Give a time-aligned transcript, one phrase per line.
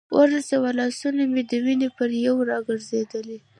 [0.19, 2.57] ورساوه، لاسونه مې د ونې پر یوې را
[2.87, 3.37] ځړېدلې.